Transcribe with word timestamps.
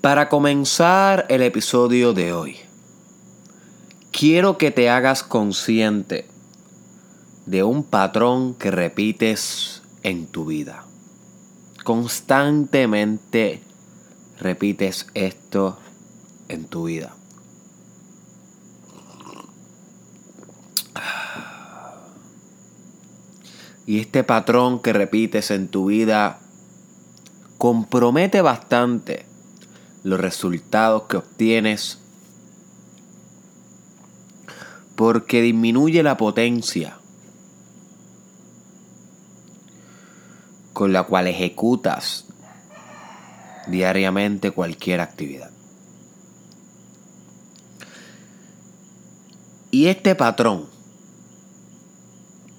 Para 0.00 0.28
comenzar 0.28 1.26
el 1.28 1.42
episodio 1.42 2.12
de 2.12 2.32
hoy, 2.32 2.56
quiero 4.12 4.56
que 4.56 4.70
te 4.70 4.88
hagas 4.88 5.22
consciente 5.22 6.26
de 7.46 7.64
un 7.64 7.82
patrón 7.82 8.54
que 8.54 8.70
repites 8.70 9.82
en 10.02 10.26
tu 10.26 10.44
vida. 10.44 10.84
Constantemente 11.82 13.62
repites 14.38 15.06
esto 15.14 15.78
en 16.48 16.66
tu 16.66 16.84
vida. 16.84 17.14
Y 23.86 24.00
este 24.00 24.24
patrón 24.24 24.80
que 24.80 24.92
repites 24.92 25.50
en 25.50 25.68
tu 25.68 25.86
vida 25.86 26.40
compromete 27.58 28.40
bastante 28.40 29.26
los 30.06 30.20
resultados 30.20 31.02
que 31.08 31.16
obtienes 31.16 31.98
porque 34.94 35.42
disminuye 35.42 36.04
la 36.04 36.16
potencia 36.16 36.96
con 40.72 40.92
la 40.92 41.02
cual 41.02 41.26
ejecutas 41.26 42.26
diariamente 43.66 44.52
cualquier 44.52 45.00
actividad. 45.00 45.50
Y 49.72 49.88
este 49.88 50.14
patrón 50.14 50.66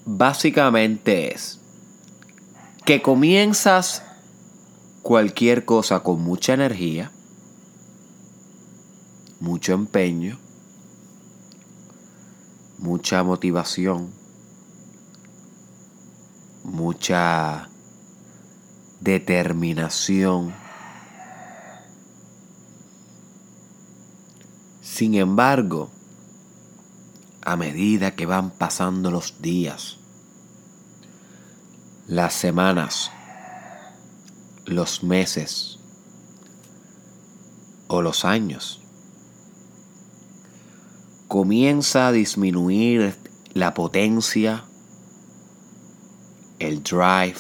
básicamente 0.06 1.34
es 1.34 1.62
que 2.84 3.02
comienzas 3.02 4.04
cualquier 5.02 5.64
cosa 5.64 6.02
con 6.02 6.22
mucha 6.22 6.54
energía, 6.54 7.14
mucho 9.40 9.74
empeño, 9.74 10.38
mucha 12.80 13.24
motivación, 13.24 14.12
mucha 16.64 17.70
determinación. 19.00 20.54
Sin 24.82 25.16
embargo, 25.16 25.90
a 27.42 27.56
medida 27.56 28.16
que 28.16 28.26
van 28.26 28.50
pasando 28.50 29.12
los 29.12 29.42
días, 29.42 29.98
las 32.08 32.34
semanas, 32.34 33.12
los 34.66 35.04
meses 35.04 35.80
o 37.88 38.02
los 38.02 38.26
años, 38.26 38.82
comienza 41.28 42.08
a 42.08 42.12
disminuir 42.12 43.16
la 43.54 43.74
potencia, 43.74 44.64
el 46.60 46.84
drive 46.84 47.40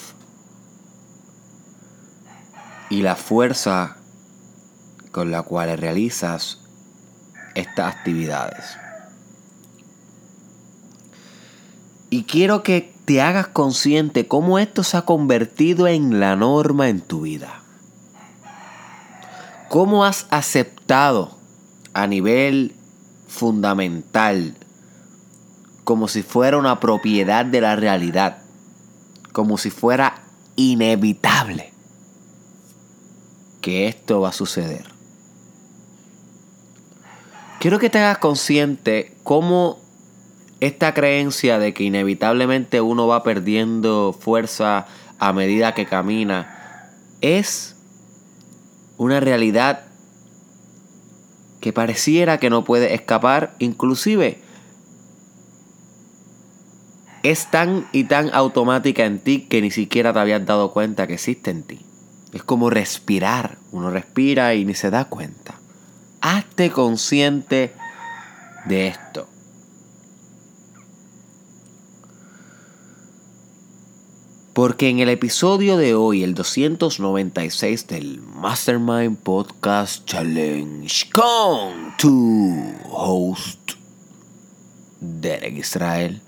y 2.90 3.02
la 3.02 3.16
fuerza 3.16 3.98
con 5.12 5.32
la 5.32 5.44
cual 5.44 5.78
realizas 5.78 6.60
estas 7.56 7.96
actividades. 7.96 8.78
Y 12.10 12.24
quiero 12.24 12.64
que 12.64 12.94
te 13.06 13.22
hagas 13.22 13.48
consciente 13.48 14.28
cómo 14.28 14.60
esto 14.60 14.84
se 14.84 14.98
ha 14.98 15.04
convertido 15.04 15.88
en 15.88 16.20
la 16.20 16.36
norma 16.36 16.90
en 16.90 17.02
tu 17.02 17.22
vida. 17.22 17.62
Cómo 19.70 20.06
has 20.06 20.28
aceptado 20.30 21.38
a 21.94 22.08
nivel 22.08 22.77
fundamental, 23.28 24.56
como 25.84 26.08
si 26.08 26.24
fuera 26.24 26.58
una 26.58 26.80
propiedad 26.80 27.46
de 27.46 27.62
la 27.62 27.76
realidad, 27.76 28.40
como 29.32 29.58
si 29.58 29.70
fuera 29.70 30.24
inevitable 30.56 31.74
que 33.62 33.88
esto 33.88 34.22
va 34.22 34.30
a 34.30 34.34
suceder. 34.34 34.86
Quiero 37.60 37.80
que 37.80 37.90
te 37.90 38.00
hagas 38.00 38.20
consciente 38.20 39.16
cómo 39.24 39.80
esta 40.60 40.94
creencia 40.94 41.60
de 41.60 41.74
que 41.74 41.84
inevitablemente 41.84 42.82
uno 42.82 43.08
va 43.08 43.24
perdiendo 43.24 44.16
fuerza 44.18 44.86
a 45.20 45.34
medida 45.34 45.74
que 45.74 45.86
camina 45.86 46.94
es 47.22 47.76
una 48.98 49.20
realidad 49.20 49.87
que 51.68 51.74
pareciera 51.74 52.38
que 52.38 52.50
no 52.50 52.64
puede 52.64 52.94
escapar, 52.94 53.54
inclusive 53.60 54.40
es 57.24 57.52
tan 57.52 57.90
y 57.92 58.06
tan 58.06 58.34
automática 58.34 59.04
en 59.04 59.20
ti 59.20 59.48
que 59.50 59.62
ni 59.62 59.70
siquiera 59.70 60.14
te 60.14 60.20
habías 60.20 60.46
dado 60.46 60.72
cuenta 60.72 61.08
que 61.08 61.16
existe 61.16 61.52
en 61.52 61.64
ti. 61.64 61.82
Es 62.32 62.42
como 62.42 62.70
respirar, 62.70 63.58
uno 63.74 63.90
respira 63.90 64.56
y 64.56 64.64
ni 64.64 64.76
se 64.76 64.90
da 64.92 65.10
cuenta. 65.10 65.56
Hazte 66.22 66.72
consciente 66.72 67.74
de 68.64 68.88
esto. 68.88 69.28
Porque 74.58 74.90
en 74.90 74.98
el 74.98 75.10
episodio 75.10 75.78
de 75.78 75.94
hoy, 75.94 76.24
el 76.24 76.34
296 76.34 77.86
del 77.86 78.20
Mastermind 78.22 79.16
Podcast 79.20 80.04
Challenge 80.06 81.12
con 81.12 81.96
tu 82.00 82.74
host, 82.90 83.74
Derek 85.00 85.60
Israel, 85.60 86.24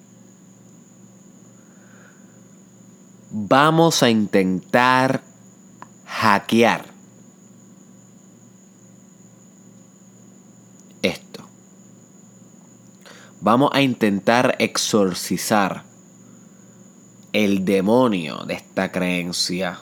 vamos 3.31 4.03
a 4.03 4.11
intentar 4.11 5.23
hackear 6.05 6.85
esto. 11.01 11.43
Vamos 13.41 13.71
a 13.73 13.81
intentar 13.81 14.55
exorcizar 14.59 15.88
el 17.33 17.65
demonio 17.65 18.43
de 18.45 18.55
esta 18.55 18.91
creencia. 18.91 19.79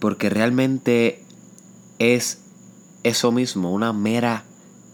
Porque 0.00 0.30
realmente 0.30 1.22
es 1.98 2.40
eso 3.02 3.32
mismo, 3.32 3.72
una 3.72 3.92
mera 3.92 4.44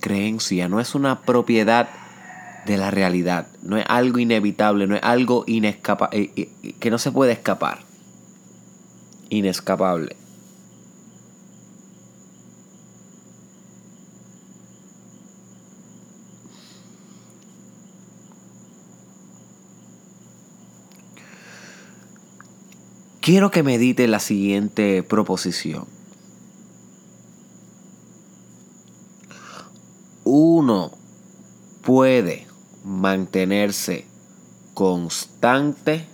creencia, 0.00 0.68
no 0.68 0.80
es 0.80 0.94
una 0.94 1.22
propiedad 1.22 1.88
de 2.66 2.76
la 2.76 2.90
realidad, 2.90 3.48
no 3.62 3.76
es 3.76 3.84
algo 3.88 4.18
inevitable, 4.18 4.86
no 4.86 4.96
es 4.96 5.02
algo 5.02 5.44
inescapa 5.46 6.08
eh, 6.12 6.30
eh, 6.36 6.74
que 6.78 6.90
no 6.90 6.98
se 6.98 7.10
puede 7.10 7.32
escapar, 7.32 7.80
inescapable. 9.30 10.16
Quiero 23.22 23.52
que 23.52 23.62
medite 23.62 24.08
la 24.08 24.18
siguiente 24.18 25.04
proposición. 25.04 25.86
Uno 30.24 30.90
puede 31.82 32.48
mantenerse 32.84 34.06
constante 34.74 36.08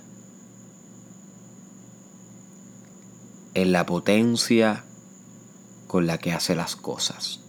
en 3.55 3.71
la 3.71 3.87
potencia 3.87 4.83
con 5.87 6.05
la 6.05 6.19
que 6.19 6.31
hace 6.31 6.53
las 6.53 6.75
cosas. 6.75 7.39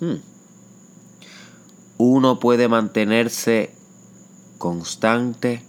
Hmm. 0.00 0.22
Uno 1.98 2.38
puede 2.38 2.68
mantenerse 2.68 3.74
constante 4.58 5.64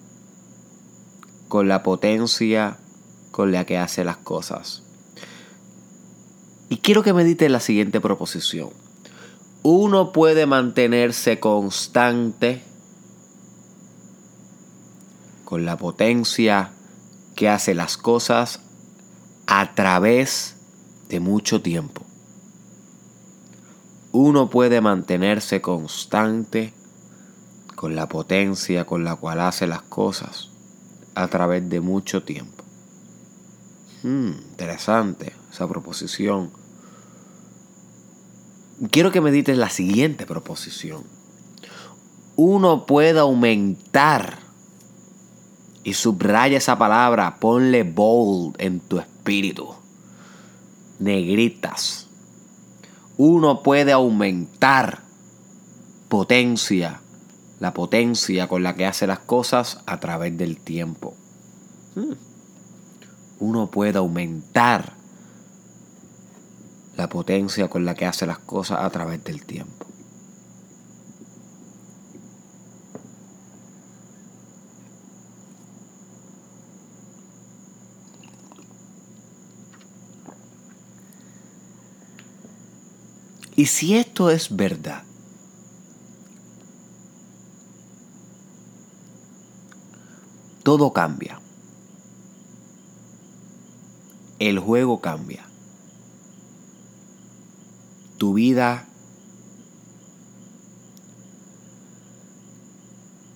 con 1.47 1.67
la 1.67 1.83
potencia 1.83 2.77
con 3.31 3.51
la 3.51 3.65
que 3.65 3.77
hace 3.77 4.03
las 4.03 4.17
cosas. 4.17 4.83
Y 6.69 6.77
quiero 6.77 7.03
que 7.03 7.13
medite 7.13 7.47
la 7.49 7.59
siguiente 7.59 8.01
proposición. 8.01 8.69
Uno 9.63 10.11
puede 10.11 10.45
mantenerse 10.45 11.39
constante 11.39 12.61
con 15.45 15.65
la 15.65 15.77
potencia 15.77 16.71
que 17.35 17.47
hace 17.47 17.73
las 17.73 17.97
cosas 17.97 18.59
a 19.45 19.75
través 19.75 20.55
de 21.09 21.19
mucho 21.19 21.61
tiempo. 21.61 22.01
Uno 24.11 24.49
puede 24.49 24.81
mantenerse 24.81 25.61
constante 25.61 26.73
con 27.75 27.95
la 27.95 28.09
potencia 28.09 28.85
con 28.85 29.03
la 29.03 29.15
cual 29.15 29.39
hace 29.41 29.67
las 29.67 29.83
cosas 29.83 30.49
a 31.17 31.27
través 31.27 31.67
de 31.67 31.81
mucho 31.81 32.21
tiempo. 32.21 32.63
Hmm, 34.03 34.33
interesante 34.51 35.33
esa 35.51 35.67
proposición. 35.67 36.51
Quiero 38.91 39.11
que 39.11 39.19
medites 39.19 39.57
la 39.57 39.71
siguiente 39.71 40.27
proposición. 40.27 41.03
Uno 42.35 42.85
puede 42.85 43.19
aumentar, 43.19 44.37
y 45.83 45.93
subraya 45.93 46.59
esa 46.59 46.77
palabra, 46.77 47.39
ponle 47.39 47.81
bold 47.81 48.53
en 48.59 48.79
tu 48.79 48.99
espíritu. 48.99 49.73
Negritas. 50.99 52.05
Uno 53.17 53.63
puede 53.63 53.91
aumentar 53.91 55.01
potencia, 56.09 57.01
la 57.59 57.73
potencia 57.73 58.47
con 58.47 58.63
la 58.63 58.75
que 58.75 58.85
hace 58.85 59.07
las 59.07 59.19
cosas 59.19 59.79
a 59.85 59.99
través 59.99 60.37
del 60.37 60.57
tiempo. 60.57 61.15
Hmm. 61.95 62.13
Uno 63.39 63.69
puede 63.71 63.97
aumentar 63.97 64.93
la 66.95 67.09
potencia 67.09 67.67
con 67.67 67.85
la 67.85 67.95
que 67.95 68.05
hace 68.05 68.25
las 68.25 68.39
cosas 68.39 68.79
a 68.81 68.89
través 68.89 69.23
del 69.23 69.45
tiempo. 69.45 69.85
Y 83.55 83.65
si 83.65 83.97
esto 83.97 84.29
es 84.29 84.55
verdad, 84.55 85.01
todo 90.67 90.91
cambia. 90.91 91.39
El 94.37 94.59
juego 94.59 94.99
cambia. 94.99 95.45
Tu 98.17 98.33
vida 98.33 98.85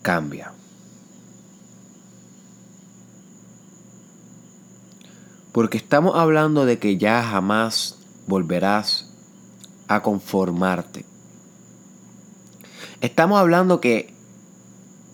cambia. 0.02 0.52
Porque 5.54 5.78
estamos 5.78 6.18
hablando 6.18 6.66
de 6.66 6.80
que 6.80 6.98
ya 6.98 7.24
jamás 7.24 7.98
volverás 8.28 9.10
a 9.88 10.02
conformarte. 10.02 11.06
Estamos 13.00 13.40
hablando 13.40 13.80
que 13.80 14.11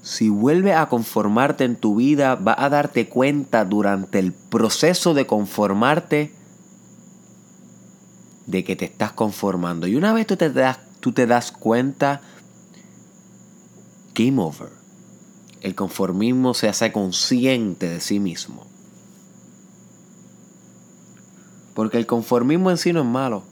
si 0.07 0.29
vuelves 0.29 0.73
a 0.73 0.87
conformarte 0.87 1.65
en 1.65 1.75
tu 1.75 1.97
vida, 1.97 2.37
vas 2.37 2.55
a 2.59 2.69
darte 2.69 3.09
cuenta 3.09 3.65
durante 3.65 4.19
el 4.19 4.31
proceso 4.31 5.13
de 5.13 5.27
conformarte 5.27 6.31
de 8.45 8.63
que 8.63 8.77
te 8.77 8.85
estás 8.85 9.11
conformando. 9.11 9.85
Y 9.85 9.97
una 9.97 10.13
vez 10.13 10.25
tú 10.25 10.37
te 10.37 10.49
das, 10.49 10.79
tú 11.01 11.11
te 11.11 11.27
das 11.27 11.51
cuenta, 11.51 12.21
game 14.15 14.41
over. 14.41 14.69
El 15.59 15.75
conformismo 15.75 16.53
se 16.53 16.69
hace 16.69 16.93
consciente 16.93 17.89
de 17.89 17.99
sí 17.99 18.21
mismo. 18.21 18.65
Porque 21.73 21.97
el 21.97 22.05
conformismo 22.05 22.71
en 22.71 22.77
sí 22.77 22.93
no 22.93 23.01
es 23.01 23.05
malo. 23.05 23.43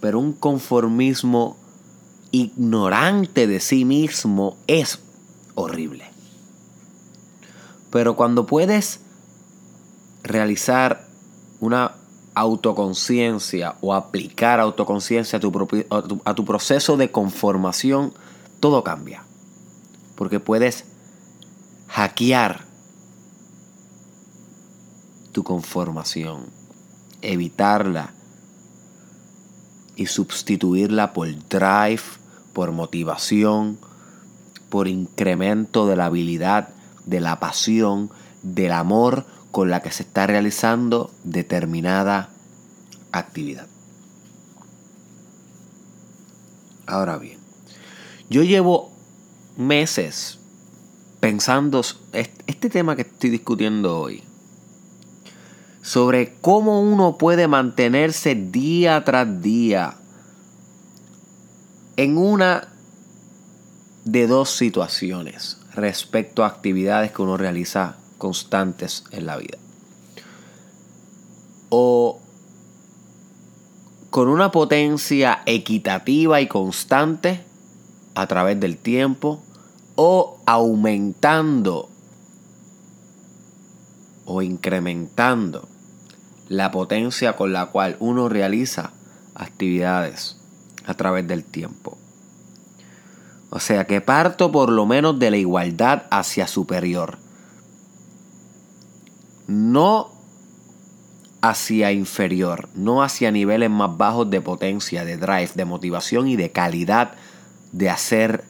Pero 0.00 0.20
un 0.20 0.34
conformismo 0.34 1.56
ignorante 2.30 3.48
de 3.48 3.58
sí 3.58 3.84
mismo 3.84 4.56
es 4.68 5.00
horrible. 5.56 6.04
Pero 7.90 8.14
cuando 8.14 8.46
puedes 8.46 9.00
realizar 10.22 11.08
una 11.58 11.96
autoconciencia 12.34 13.76
o 13.80 13.94
aplicar 13.94 14.60
autoconciencia 14.60 15.38
a 15.38 16.34
tu, 16.34 16.44
proceso 16.44 16.96
de 16.96 17.10
conformación, 17.10 18.12
todo 18.60 18.84
cambia. 18.84 19.24
Porque 20.14 20.38
puedes 20.38 20.84
hackear 21.88 22.64
tu 25.32 25.42
conformación, 25.42 26.46
evitarla 27.22 28.12
y 29.96 30.06
sustituirla 30.06 31.14
por 31.14 31.28
drive, 31.48 32.02
por 32.52 32.72
motivación, 32.72 33.78
por 34.68 34.88
incremento 34.88 35.86
de 35.86 35.96
la 35.96 36.06
habilidad, 36.06 36.70
de 37.04 37.20
la 37.20 37.38
pasión, 37.38 38.10
del 38.42 38.72
amor 38.72 39.26
con 39.50 39.70
la 39.70 39.80
que 39.80 39.90
se 39.90 40.02
está 40.02 40.26
realizando 40.26 41.10
determinada 41.24 42.30
actividad. 43.12 43.66
Ahora 46.86 47.18
bien, 47.18 47.38
yo 48.28 48.42
llevo 48.42 48.92
meses 49.56 50.38
pensando 51.20 51.82
este 52.12 52.70
tema 52.70 52.94
que 52.94 53.02
estoy 53.02 53.30
discutiendo 53.30 53.98
hoy, 53.98 54.22
sobre 55.82 56.34
cómo 56.40 56.80
uno 56.80 57.16
puede 57.16 57.48
mantenerse 57.48 58.34
día 58.34 59.02
tras 59.04 59.40
día 59.40 59.96
en 61.96 62.18
una 62.18 62.68
de 64.06 64.28
dos 64.28 64.50
situaciones 64.50 65.58
respecto 65.74 66.44
a 66.44 66.46
actividades 66.46 67.10
que 67.10 67.22
uno 67.22 67.36
realiza 67.36 67.96
constantes 68.18 69.02
en 69.10 69.26
la 69.26 69.36
vida. 69.36 69.58
O 71.70 72.20
con 74.10 74.28
una 74.28 74.52
potencia 74.52 75.42
equitativa 75.44 76.40
y 76.40 76.46
constante 76.46 77.42
a 78.14 78.28
través 78.28 78.60
del 78.60 78.78
tiempo 78.78 79.42
o 79.96 80.38
aumentando 80.46 81.90
o 84.24 84.40
incrementando 84.40 85.68
la 86.48 86.70
potencia 86.70 87.34
con 87.34 87.52
la 87.52 87.66
cual 87.66 87.96
uno 87.98 88.28
realiza 88.28 88.92
actividades 89.34 90.36
a 90.86 90.94
través 90.94 91.26
del 91.26 91.44
tiempo. 91.44 91.98
O 93.50 93.60
sea 93.60 93.86
que 93.86 94.00
parto 94.00 94.50
por 94.50 94.70
lo 94.70 94.86
menos 94.86 95.18
de 95.18 95.30
la 95.30 95.36
igualdad 95.36 96.04
hacia 96.10 96.46
superior. 96.46 97.18
No 99.46 100.10
hacia 101.42 101.92
inferior, 101.92 102.68
no 102.74 103.02
hacia 103.02 103.30
niveles 103.30 103.70
más 103.70 103.96
bajos 103.96 104.28
de 104.30 104.40
potencia, 104.40 105.04
de 105.04 105.16
drive, 105.16 105.50
de 105.54 105.64
motivación 105.64 106.26
y 106.26 106.36
de 106.36 106.50
calidad 106.50 107.12
de 107.72 107.90
hacer 107.90 108.44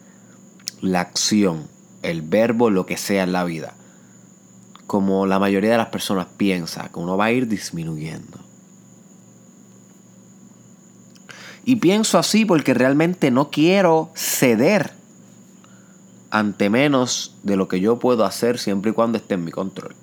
la 0.81 1.01
acción, 1.01 1.67
el 2.01 2.21
verbo, 2.21 2.69
lo 2.69 2.85
que 2.85 2.97
sea 2.97 3.23
en 3.23 3.33
la 3.33 3.43
vida. 3.43 3.73
Como 4.87 5.25
la 5.25 5.37
mayoría 5.37 5.71
de 5.71 5.77
las 5.77 5.89
personas 5.89 6.27
piensa, 6.37 6.89
que 6.89 6.99
uno 6.99 7.17
va 7.17 7.25
a 7.25 7.31
ir 7.31 7.47
disminuyendo. 7.47 8.46
Y 11.67 11.75
pienso 11.75 12.17
así 12.17 12.45
porque 12.45 12.73
realmente 12.73 13.29
no 13.29 13.49
quiero 13.49 14.09
ceder 14.15 14.93
ante 16.29 16.69
menos 16.69 17.35
de 17.43 17.57
lo 17.57 17.67
que 17.67 17.81
yo 17.81 17.99
puedo 17.99 18.23
hacer 18.23 18.57
siempre 18.57 18.91
y 18.91 18.93
cuando 18.93 19.17
esté 19.17 19.33
en 19.33 19.43
mi 19.43 19.51
control. 19.51 19.93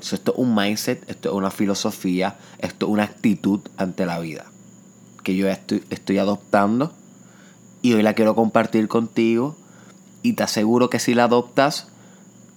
esto 0.00 0.32
es 0.32 0.36
un 0.36 0.52
mindset, 0.52 1.08
esto 1.08 1.28
es 1.28 1.34
una 1.36 1.52
filosofía, 1.52 2.38
esto 2.58 2.86
es 2.86 2.92
una 2.92 3.04
actitud 3.04 3.60
ante 3.76 4.04
la 4.04 4.18
vida 4.18 4.46
que 5.22 5.36
yo 5.36 5.48
estoy, 5.48 5.84
estoy 5.90 6.18
adoptando 6.18 6.92
y 7.80 7.92
hoy 7.92 8.02
la 8.02 8.14
quiero 8.14 8.34
compartir 8.34 8.88
contigo 8.88 9.56
y 10.22 10.32
te 10.32 10.42
aseguro 10.42 10.90
que 10.90 10.98
si 10.98 11.14
la 11.14 11.24
adoptas, 11.24 11.86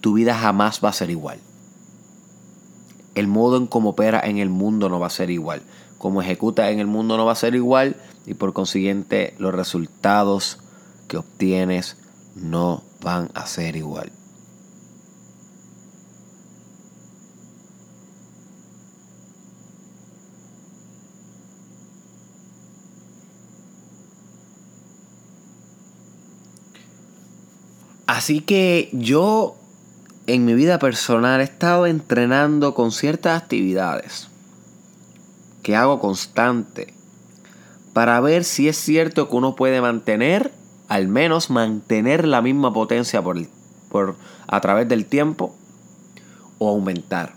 tu 0.00 0.14
vida 0.14 0.36
jamás 0.36 0.80
va 0.84 0.88
a 0.88 0.92
ser 0.92 1.10
igual. 1.10 1.38
El 3.14 3.28
modo 3.28 3.58
en 3.58 3.68
cómo 3.68 3.90
opera 3.90 4.20
en 4.24 4.38
el 4.38 4.48
mundo 4.48 4.88
no 4.88 4.98
va 4.98 5.06
a 5.06 5.10
ser 5.10 5.30
igual 5.30 5.62
como 5.98 6.22
ejecuta 6.22 6.70
en 6.70 6.78
el 6.78 6.86
mundo 6.86 7.16
no 7.16 7.26
va 7.26 7.32
a 7.32 7.36
ser 7.36 7.54
igual 7.54 7.96
y 8.28 8.34
por 8.34 8.52
consiguiente 8.52 9.34
los 9.38 9.54
resultados 9.54 10.58
que 11.08 11.16
obtienes 11.16 11.96
no 12.36 12.84
van 13.00 13.30
a 13.32 13.46
ser 13.46 13.74
igual. 13.74 14.12
Así 28.06 28.40
que 28.40 28.90
yo 28.92 29.56
en 30.26 30.44
mi 30.44 30.52
vida 30.52 30.78
personal 30.78 31.40
he 31.40 31.44
estado 31.44 31.86
entrenando 31.86 32.74
con 32.74 32.92
ciertas 32.92 33.40
actividades 33.40 34.28
que 35.62 35.76
hago 35.76 35.98
constante 35.98 36.97
para 37.92 38.20
ver 38.20 38.44
si 38.44 38.68
es 38.68 38.76
cierto 38.76 39.28
que 39.28 39.36
uno 39.36 39.56
puede 39.56 39.80
mantener, 39.80 40.52
al 40.88 41.08
menos 41.08 41.50
mantener 41.50 42.26
la 42.26 42.42
misma 42.42 42.72
potencia 42.72 43.22
por, 43.22 43.38
por 43.90 44.16
a 44.46 44.60
través 44.60 44.88
del 44.88 45.06
tiempo 45.06 45.54
o 46.58 46.68
aumentar. 46.68 47.34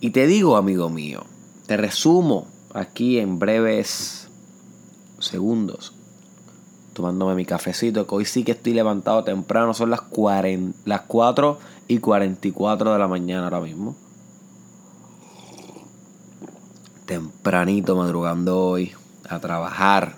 Y 0.00 0.10
te 0.10 0.26
digo, 0.26 0.56
amigo 0.56 0.88
mío, 0.90 1.24
te 1.66 1.76
resumo 1.76 2.46
aquí 2.74 3.18
en 3.18 3.38
breves 3.38 4.28
segundos, 5.18 5.94
tomándome 6.92 7.34
mi 7.34 7.44
cafecito, 7.44 8.06
que 8.06 8.14
hoy 8.14 8.24
sí 8.24 8.44
que 8.44 8.52
estoy 8.52 8.74
levantado 8.74 9.24
temprano, 9.24 9.74
son 9.74 9.90
las, 9.90 10.02
las 10.84 11.00
4 11.02 11.58
y 11.88 11.98
44 11.98 12.92
de 12.92 12.98
la 12.98 13.08
mañana 13.08 13.44
ahora 13.44 13.60
mismo. 13.60 13.96
Tempranito 17.06 17.96
madrugando 17.96 18.60
hoy 18.60 18.92
a 19.28 19.38
trabajar 19.40 20.16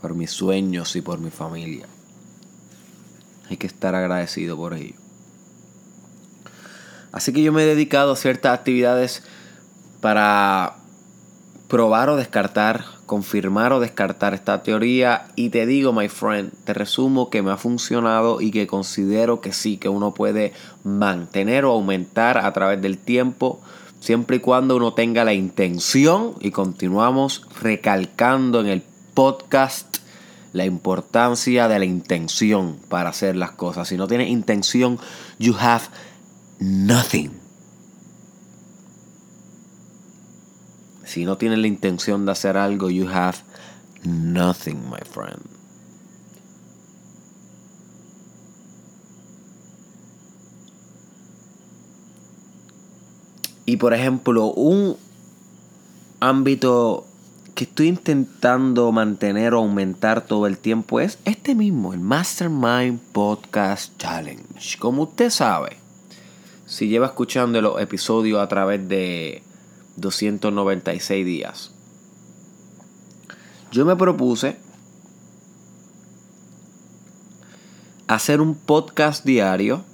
por 0.00 0.14
mis 0.14 0.30
sueños 0.30 0.94
y 0.96 1.02
por 1.02 1.18
mi 1.18 1.30
familia. 1.30 1.86
Hay 3.50 3.56
que 3.56 3.66
estar 3.66 3.94
agradecido 3.94 4.56
por 4.56 4.74
ello. 4.74 4.94
Así 7.12 7.32
que 7.32 7.42
yo 7.42 7.52
me 7.52 7.62
he 7.62 7.66
dedicado 7.66 8.12
a 8.12 8.16
ciertas 8.16 8.52
actividades 8.56 9.22
para 10.00 10.76
probar 11.68 12.08
o 12.08 12.16
descartar, 12.16 12.84
confirmar 13.06 13.72
o 13.72 13.80
descartar 13.80 14.34
esta 14.34 14.62
teoría. 14.62 15.28
Y 15.36 15.50
te 15.50 15.66
digo, 15.66 15.92
my 15.92 16.08
friend, 16.08 16.52
te 16.64 16.74
resumo 16.74 17.30
que 17.30 17.42
me 17.42 17.50
ha 17.50 17.56
funcionado 17.56 18.40
y 18.40 18.50
que 18.50 18.66
considero 18.66 19.40
que 19.40 19.52
sí, 19.52 19.76
que 19.76 19.88
uno 19.88 20.14
puede 20.14 20.52
mantener 20.84 21.64
o 21.64 21.72
aumentar 21.72 22.38
a 22.38 22.52
través 22.52 22.80
del 22.80 22.98
tiempo, 22.98 23.60
siempre 24.00 24.36
y 24.36 24.40
cuando 24.40 24.76
uno 24.76 24.94
tenga 24.94 25.24
la 25.24 25.34
intención. 25.34 26.34
Y 26.40 26.50
continuamos 26.50 27.46
recalcando 27.60 28.60
en 28.60 28.66
el 28.66 28.82
podcast 29.14 29.98
la 30.52 30.64
importancia 30.64 31.68
de 31.68 31.78
la 31.78 31.84
intención 31.84 32.78
para 32.88 33.10
hacer 33.10 33.36
las 33.36 33.52
cosas. 33.52 33.88
Si 33.88 33.96
no 33.96 34.06
tienes 34.06 34.28
intención, 34.28 34.98
you 35.38 35.54
have 35.58 35.84
nothing. 36.58 37.32
Si 41.04 41.24
no 41.24 41.38
tienes 41.38 41.58
la 41.58 41.66
intención 41.66 42.26
de 42.26 42.32
hacer 42.32 42.56
algo, 42.56 42.90
you 42.90 43.08
have 43.08 43.38
nothing, 44.04 44.88
my 44.90 45.00
friend. 45.10 45.57
Y 53.68 53.76
por 53.76 53.92
ejemplo, 53.92 54.46
un 54.46 54.96
ámbito 56.20 57.04
que 57.54 57.64
estoy 57.64 57.88
intentando 57.88 58.90
mantener 58.92 59.52
o 59.52 59.58
aumentar 59.58 60.22
todo 60.22 60.46
el 60.46 60.56
tiempo 60.56 61.00
es 61.00 61.18
este 61.26 61.54
mismo, 61.54 61.92
el 61.92 62.00
Mastermind 62.00 62.98
Podcast 63.12 63.94
Challenge. 63.98 64.78
Como 64.78 65.02
usted 65.02 65.28
sabe, 65.28 65.76
si 66.64 66.88
lleva 66.88 67.08
escuchando 67.08 67.60
los 67.60 67.78
episodios 67.78 68.40
a 68.40 68.48
través 68.48 68.88
de 68.88 69.42
296 69.96 71.26
días, 71.26 71.70
yo 73.70 73.84
me 73.84 73.96
propuse 73.96 74.56
hacer 78.06 78.40
un 78.40 78.54
podcast 78.54 79.26
diario 79.26 79.84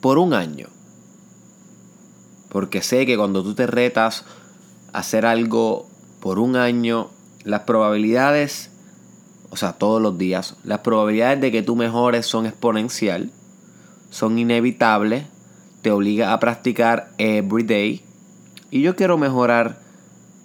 por 0.00 0.18
un 0.18 0.32
año. 0.32 0.73
Porque 2.54 2.82
sé 2.82 3.04
que 3.04 3.16
cuando 3.16 3.42
tú 3.42 3.56
te 3.56 3.66
retas 3.66 4.24
a 4.92 5.00
hacer 5.00 5.26
algo 5.26 5.88
por 6.20 6.38
un 6.38 6.54
año, 6.54 7.10
las 7.42 7.62
probabilidades, 7.62 8.70
o 9.50 9.56
sea, 9.56 9.72
todos 9.72 10.00
los 10.00 10.16
días, 10.18 10.54
las 10.62 10.78
probabilidades 10.78 11.40
de 11.40 11.50
que 11.50 11.64
tú 11.64 11.74
mejores 11.74 12.26
son 12.26 12.46
exponencial, 12.46 13.32
son 14.10 14.38
inevitables, 14.38 15.24
te 15.82 15.90
obliga 15.90 16.32
a 16.32 16.38
practicar 16.38 17.10
every 17.18 17.64
day. 17.64 18.04
Y 18.70 18.82
yo 18.82 18.94
quiero 18.94 19.18
mejorar 19.18 19.80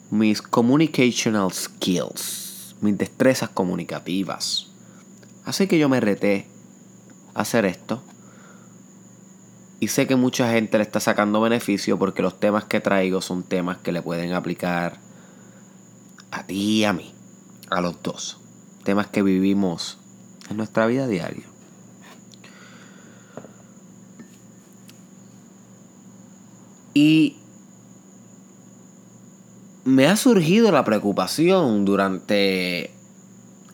mis 0.10 0.42
communicational 0.42 1.54
skills, 1.54 2.75
mis 2.82 2.98
destrezas 2.98 3.50
comunicativas. 3.50 4.72
Así 5.46 5.68
que 5.68 5.78
yo 5.78 5.88
me 5.89 6.00
reté 6.00 6.48
a 7.36 7.42
hacer 7.42 7.66
esto. 7.66 8.01
Y 9.80 9.88
sé 9.88 10.08
que 10.08 10.16
mucha 10.16 10.52
gente 10.52 10.78
le 10.78 10.84
está 10.84 11.00
sacando 11.00 11.40
beneficio 11.40 11.98
porque 11.98 12.22
los 12.22 12.40
temas 12.40 12.66
que 12.66 12.82
traigo 12.82 13.22
son 13.22 13.44
temas 13.44 13.78
que 13.78 13.92
le 13.92 14.02
pueden 14.02 14.34
aplicar 14.34 15.00
a 16.32 16.46
ti 16.46 16.80
y 16.80 16.84
a 16.84 16.94
mí, 16.94 17.14
a 17.70 17.80
los 17.82 18.02
dos. 18.04 18.40
Temas 18.84 19.08
que 19.08 19.24
vivimos 19.24 19.98
en 20.50 20.58
nuestra 20.58 20.86
vida 20.86 21.08
diaria. 21.08 21.46
Y 26.94 27.38
me 29.86 30.08
ha 30.08 30.18
surgido 30.18 30.72
la 30.72 30.84
preocupación 30.84 31.86
durante 31.86 32.92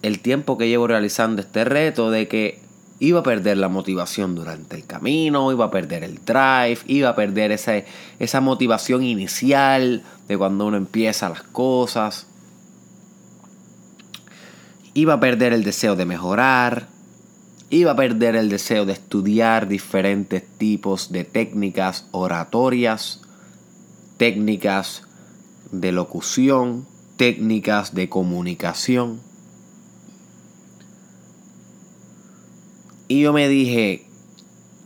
el 0.03 0.19
tiempo 0.19 0.57
que 0.57 0.67
llevo 0.67 0.85
realizando 0.85 1.41
este 1.41 1.63
reto 1.65 2.11
de 2.11 2.27
que 2.27 2.64
iba 2.99 3.19
a 3.19 3.23
perder 3.23 3.57
la 3.57 3.67
motivación 3.67 4.35
durante 4.35 4.75
el 4.75 4.85
camino, 4.85 5.51
iba 5.51 5.65
a 5.65 5.71
perder 5.71 6.03
el 6.03 6.23
drive, 6.23 6.79
iba 6.87 7.09
a 7.09 7.15
perder 7.15 7.51
esa, 7.51 8.41
motivación 8.41 9.03
inicial 9.03 10.03
de 10.27 10.37
cuando 10.37 10.65
uno 10.65 10.77
empieza 10.77 11.29
las 11.29 11.43
cosas 11.43 12.27
iba 14.95 15.15
a 15.15 15.19
perder 15.19 15.51
el 15.51 15.65
deseo 15.65 15.97
de 15.97 16.05
mejorar, 16.05 16.87
iba 17.69 17.91
a 17.91 17.95
perder 17.97 18.37
el 18.37 18.47
deseo 18.47 18.85
de 18.85 18.93
estudiar 18.93 19.67
diferentes 19.67 20.41
tipos 20.57 21.11
de 21.11 21.25
técnicas 21.25 22.07
oratorias, 22.11 23.21
técnicas 24.15 25.03
de 25.73 25.91
locución, 25.91 26.87
técnicas 27.17 27.93
de 27.93 28.07
comunicación. 28.07 29.19
Y 33.07 33.21
yo 33.21 33.33
me 33.33 33.47
dije, 33.47 34.05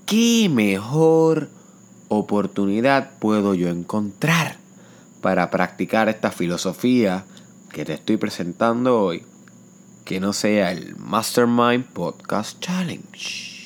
¿qué 0.05 0.49
mejor 0.51 1.49
oportunidad 2.07 3.11
puedo 3.19 3.53
yo 3.53 3.69
encontrar 3.69 4.57
para 5.21 5.49
practicar 5.49 6.09
esta 6.09 6.31
filosofía 6.31 7.25
que 7.71 7.85
te 7.85 7.93
estoy 7.93 8.17
presentando 8.17 9.01
hoy? 9.01 9.23
que 10.09 10.19
no 10.19 10.33
sea 10.33 10.71
el 10.71 10.95
Mastermind 10.95 11.85
Podcast 11.85 12.59
Challenge. 12.59 13.59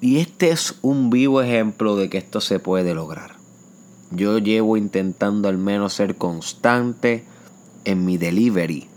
Y 0.00 0.18
este 0.18 0.50
es 0.50 0.76
un 0.82 1.10
vivo 1.10 1.42
ejemplo 1.42 1.96
de 1.96 2.08
que 2.08 2.18
esto 2.18 2.40
se 2.40 2.60
puede 2.60 2.94
lograr. 2.94 3.34
Yo 4.12 4.38
llevo 4.38 4.76
intentando 4.76 5.48
al 5.48 5.58
menos 5.58 5.94
ser 5.94 6.14
constante 6.14 7.24
en 7.86 8.04
mi 8.04 8.18
delivery, 8.18 8.88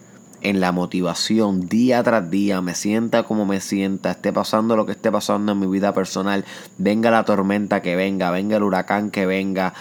en 0.41 0.59
la 0.59 0.71
motivación 0.71 1.67
día 1.69 2.03
tras 2.03 2.29
día, 2.29 2.59
me 2.61 2.75
sienta 2.75 3.23
como 3.23 3.45
me 3.45 3.61
sienta, 3.61 4.11
esté 4.11 4.33
pasando 4.33 4.75
lo 4.75 4.85
que 4.85 4.93
esté 4.93 5.11
pasando 5.11 5.51
en 5.51 5.59
mi 5.59 5.67
vida 5.67 5.93
personal, 5.93 6.43
venga 6.77 7.11
la 7.11 7.23
tormenta 7.23 7.81
que 7.81 7.95
venga, 7.95 8.31
venga 8.31 8.57
el 8.57 8.63
huracán 8.63 9.11
que 9.11 9.25
venga, 9.25 9.73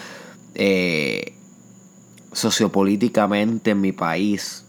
eh, 0.55 1.35
sociopolíticamente 2.33 3.71
en 3.71 3.81
mi 3.81 3.93
país, 3.93 4.65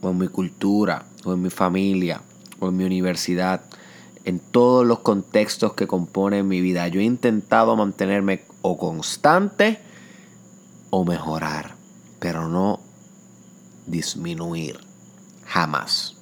o 0.00 0.10
en 0.10 0.18
mi 0.18 0.28
cultura, 0.28 1.04
o 1.24 1.34
en 1.34 1.42
mi 1.42 1.50
familia, 1.50 2.22
o 2.58 2.68
en 2.68 2.76
mi 2.76 2.84
universidad, 2.84 3.62
en 4.24 4.38
todos 4.40 4.86
los 4.86 5.00
contextos 5.00 5.74
que 5.74 5.86
componen 5.86 6.48
mi 6.48 6.60
vida. 6.62 6.88
Yo 6.88 7.00
he 7.00 7.04
intentado 7.04 7.76
mantenerme 7.76 8.44
o 8.62 8.78
constante 8.78 9.78
o 10.90 11.04
mejorar, 11.04 11.74
pero 12.18 12.48
no 12.48 12.85
disminuir, 13.86 14.80
jamás. 15.44 16.16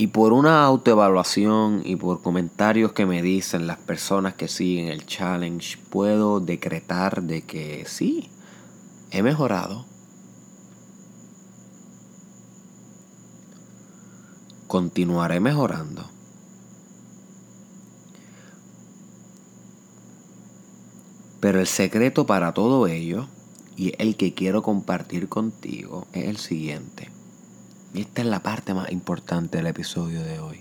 Y 0.00 0.06
por 0.06 0.32
una 0.32 0.64
autoevaluación 0.64 1.82
y 1.84 1.96
por 1.96 2.22
comentarios 2.22 2.92
que 2.92 3.04
me 3.04 3.20
dicen 3.20 3.66
las 3.66 3.76
personas 3.76 4.32
que 4.32 4.48
siguen 4.48 4.88
el 4.88 5.04
challenge, 5.04 5.76
puedo 5.90 6.40
decretar 6.40 7.22
de 7.22 7.42
que 7.42 7.84
sí, 7.86 8.30
he 9.10 9.22
mejorado. 9.22 9.84
Continuaré 14.66 15.38
mejorando. 15.38 16.19
Pero 21.40 21.58
el 21.58 21.66
secreto 21.66 22.26
para 22.26 22.52
todo 22.52 22.86
ello, 22.86 23.26
y 23.76 23.94
el 23.98 24.16
que 24.16 24.34
quiero 24.34 24.62
compartir 24.62 25.28
contigo, 25.28 26.06
es 26.12 26.26
el 26.26 26.36
siguiente. 26.36 27.10
Y 27.94 28.02
esta 28.02 28.20
es 28.20 28.28
la 28.28 28.42
parte 28.42 28.74
más 28.74 28.92
importante 28.92 29.56
del 29.56 29.66
episodio 29.66 30.22
de 30.22 30.38
hoy. 30.38 30.60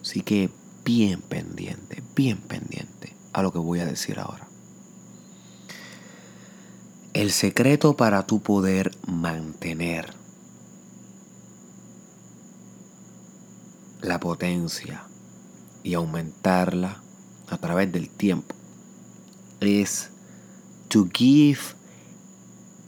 Así 0.00 0.22
que 0.22 0.50
bien 0.84 1.20
pendiente, 1.20 2.02
bien 2.16 2.38
pendiente 2.38 3.14
a 3.34 3.42
lo 3.42 3.52
que 3.52 3.58
voy 3.58 3.80
a 3.80 3.86
decir 3.86 4.18
ahora. 4.18 4.48
El 7.12 7.30
secreto 7.30 7.94
para 7.96 8.26
tu 8.26 8.40
poder 8.40 8.92
mantener 9.06 10.14
la 14.00 14.18
potencia 14.18 15.02
y 15.82 15.94
aumentarla 15.94 17.02
a 17.48 17.58
través 17.58 17.92
del 17.92 18.08
tiempo 18.08 18.54
es 19.60 20.08
to 20.88 21.06
give 21.06 21.74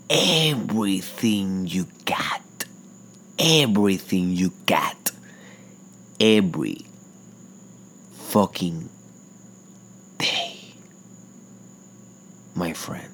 everything 0.09 1.67
you 1.67 1.87
got. 2.05 2.41
Everything 3.39 4.31
you 4.31 4.53
got. 4.67 5.11
Every 6.21 6.87
fucking 8.13 8.89
day. 10.19 10.59
My 12.55 12.73
friend. 12.73 13.09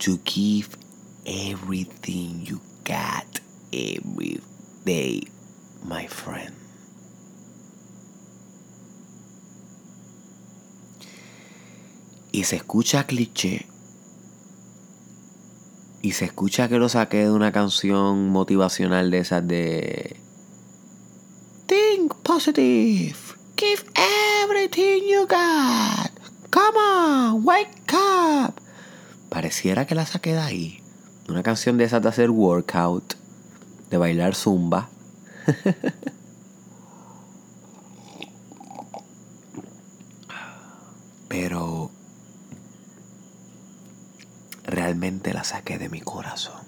To 0.00 0.18
give 0.18 0.76
everything 1.26 2.44
you 2.44 2.60
got 2.84 3.40
every 3.72 4.40
day, 4.84 5.22
my 5.82 6.06
friend. 6.06 6.63
Y 12.34 12.42
se 12.42 12.56
escucha 12.56 13.06
cliché. 13.06 13.64
Y 16.02 16.10
se 16.14 16.24
escucha 16.24 16.68
que 16.68 16.80
lo 16.80 16.88
saqué 16.88 17.18
de 17.18 17.30
una 17.30 17.52
canción 17.52 18.30
motivacional 18.30 19.12
de 19.12 19.18
esas 19.18 19.46
de... 19.46 20.16
Think 21.66 22.12
positive. 22.24 23.14
Give 23.56 23.84
everything 24.42 25.04
you 25.08 25.28
got. 25.28 26.10
Come 26.50 26.76
on, 26.76 27.44
wake 27.46 27.92
up. 27.92 28.54
Pareciera 29.28 29.86
que 29.86 29.94
la 29.94 30.04
saqué 30.04 30.32
de 30.32 30.40
ahí. 30.40 30.82
Una 31.28 31.44
canción 31.44 31.78
de 31.78 31.84
esas 31.84 32.02
de 32.02 32.08
hacer 32.08 32.30
workout. 32.30 33.14
De 33.90 33.96
bailar 33.96 34.34
zumba. 34.34 34.88
Pero 41.28 41.92
realmente 44.94 45.34
la 45.34 45.42
saqué 45.42 45.76
de 45.76 45.88
mi 45.88 46.00
corazón. 46.00 46.62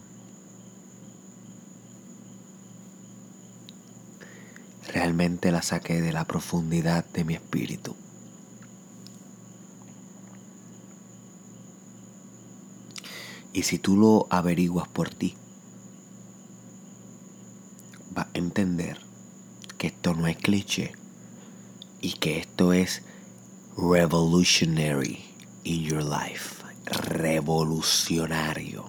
Realmente 4.88 5.52
la 5.52 5.62
saqué 5.62 6.00
de 6.02 6.12
la 6.12 6.24
profundidad 6.24 7.04
de 7.04 7.22
mi 7.22 7.34
espíritu. 7.34 7.94
Y 13.52 13.62
si 13.62 13.78
tú 13.78 13.96
lo 13.96 14.26
averiguas 14.28 14.88
por 14.88 15.10
ti, 15.10 15.36
vas 18.10 18.26
a 18.26 18.38
entender 18.38 18.98
que 19.78 19.86
esto 19.86 20.14
no 20.14 20.26
es 20.26 20.36
cliché 20.36 20.94
y 22.00 22.14
que 22.14 22.40
esto 22.40 22.72
es 22.72 23.02
revolutionary 23.76 25.24
in 25.62 25.84
your 25.84 26.02
life 26.02 26.55
revolucionario 26.86 28.84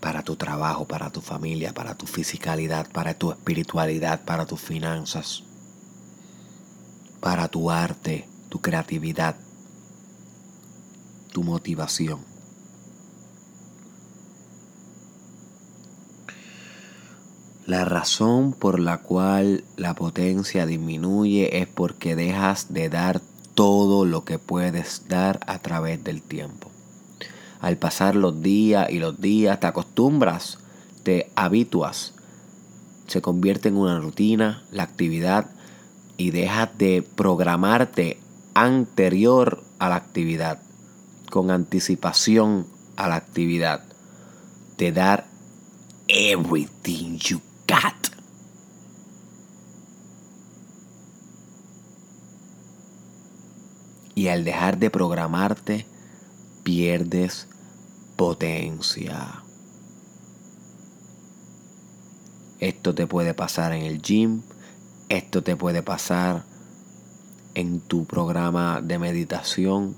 para 0.00 0.22
tu 0.22 0.36
trabajo, 0.36 0.86
para 0.86 1.10
tu 1.10 1.20
familia, 1.20 1.74
para 1.74 1.94
tu 1.94 2.06
fisicalidad, 2.06 2.90
para 2.92 3.14
tu 3.14 3.32
espiritualidad, 3.32 4.24
para 4.24 4.46
tus 4.46 4.60
finanzas, 4.60 5.42
para 7.20 7.48
tu 7.48 7.70
arte, 7.70 8.28
tu 8.48 8.60
creatividad, 8.60 9.36
tu 11.32 11.42
motivación. 11.42 12.20
La 17.66 17.84
razón 17.84 18.54
por 18.54 18.80
la 18.80 18.98
cual 18.98 19.62
la 19.76 19.94
potencia 19.94 20.64
disminuye 20.64 21.60
es 21.60 21.66
porque 21.66 22.16
dejas 22.16 22.72
de 22.72 22.88
dar 22.88 23.20
todo 23.58 24.04
lo 24.04 24.24
que 24.24 24.38
puedes 24.38 25.08
dar 25.08 25.40
a 25.48 25.58
través 25.58 26.04
del 26.04 26.22
tiempo. 26.22 26.70
Al 27.60 27.76
pasar 27.76 28.14
los 28.14 28.40
días 28.40 28.88
y 28.88 29.00
los 29.00 29.20
días 29.20 29.58
te 29.58 29.66
acostumbras, 29.66 30.58
te 31.02 31.32
habituas, 31.34 32.14
se 33.08 33.20
convierte 33.20 33.68
en 33.68 33.76
una 33.76 33.98
rutina, 33.98 34.62
la 34.70 34.84
actividad 34.84 35.50
y 36.16 36.30
dejas 36.30 36.78
de 36.78 37.02
programarte 37.02 38.20
anterior 38.54 39.64
a 39.80 39.88
la 39.88 39.96
actividad, 39.96 40.62
con 41.28 41.50
anticipación 41.50 42.64
a 42.94 43.08
la 43.08 43.16
actividad, 43.16 43.82
de 44.76 44.92
dar 44.92 45.26
everything 46.06 47.18
you 47.18 47.40
got 47.66 47.97
Y 54.18 54.26
al 54.26 54.42
dejar 54.42 54.78
de 54.78 54.90
programarte, 54.90 55.86
pierdes 56.64 57.46
potencia. 58.16 59.44
Esto 62.58 62.96
te 62.96 63.06
puede 63.06 63.32
pasar 63.32 63.72
en 63.72 63.82
el 63.82 64.02
gym, 64.02 64.42
esto 65.08 65.44
te 65.44 65.54
puede 65.54 65.84
pasar 65.84 66.42
en 67.54 67.78
tu 67.78 68.06
programa 68.06 68.80
de 68.82 68.98
meditación, 68.98 69.94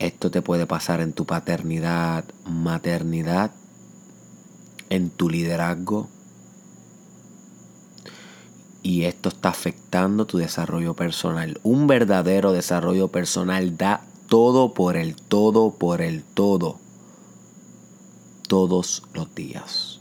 esto 0.00 0.32
te 0.32 0.42
puede 0.42 0.66
pasar 0.66 1.00
en 1.00 1.12
tu 1.12 1.24
paternidad, 1.24 2.24
maternidad, 2.46 3.52
en 4.90 5.10
tu 5.10 5.30
liderazgo, 5.30 6.08
y 8.82 9.04
esto 9.04 9.28
está 9.28 9.50
afectando 9.50 10.26
tu 10.26 10.38
desarrollo 10.38 10.94
personal. 10.94 11.60
Un 11.62 11.86
verdadero 11.86 12.52
desarrollo 12.52 13.08
personal 13.08 13.76
da 13.76 14.02
todo 14.28 14.74
por 14.74 14.96
el 14.96 15.16
todo 15.16 15.72
por 15.72 16.00
el 16.00 16.22
todo 16.22 16.78
todos 18.48 19.04
los 19.12 19.32
días. 19.34 20.00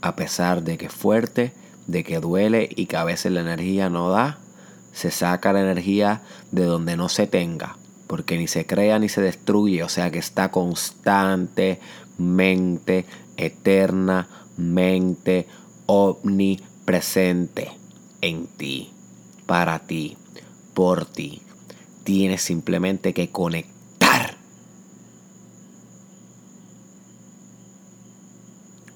A 0.00 0.16
pesar 0.16 0.62
de 0.62 0.78
que 0.78 0.86
es 0.86 0.92
fuerte, 0.92 1.52
de 1.86 2.02
que 2.02 2.18
duele 2.18 2.70
y 2.74 2.86
que 2.86 2.96
a 2.96 3.04
veces 3.04 3.30
la 3.32 3.40
energía 3.40 3.90
no 3.90 4.08
da, 4.10 4.38
se 4.92 5.10
saca 5.10 5.52
la 5.52 5.60
energía 5.60 6.22
de 6.50 6.64
donde 6.64 6.96
no 6.96 7.10
se 7.10 7.26
tenga, 7.26 7.76
porque 8.06 8.38
ni 8.38 8.48
se 8.48 8.64
crea 8.66 8.98
ni 8.98 9.10
se 9.10 9.20
destruye, 9.20 9.82
o 9.82 9.88
sea 9.88 10.10
que 10.10 10.18
está 10.18 10.50
constantemente, 10.50 13.04
eternamente 13.36 15.46
omnipresente 15.86 17.70
en 18.20 18.46
ti, 18.46 18.92
para 19.46 19.78
ti, 19.80 20.16
por 20.74 21.06
ti. 21.06 21.42
Tienes 22.04 22.42
simplemente 22.42 23.14
que 23.14 23.30
conectar 23.30 24.36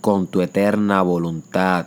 con 0.00 0.26
tu 0.26 0.40
eterna 0.40 1.02
voluntad, 1.02 1.86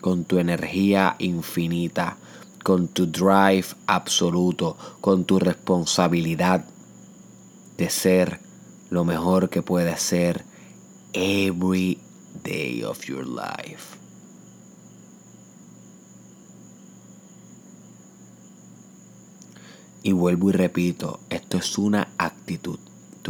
con 0.00 0.24
tu 0.24 0.38
energía 0.38 1.16
infinita, 1.18 2.16
con 2.62 2.88
tu 2.88 3.06
drive 3.06 3.66
absoluto, 3.86 4.76
con 5.00 5.24
tu 5.24 5.38
responsabilidad 5.38 6.64
de 7.76 7.90
ser 7.90 8.40
lo 8.90 9.04
mejor 9.04 9.50
que 9.50 9.62
puedes 9.62 10.00
ser 10.00 10.44
every 11.12 11.98
day 12.44 12.84
of 12.84 13.04
your 13.06 13.26
life. 13.26 13.96
Y 20.02 20.12
vuelvo 20.12 20.50
y 20.50 20.52
repito, 20.52 21.18
esto 21.30 21.56
es 21.56 21.78
una 21.78 22.08
actitud, 22.18 22.78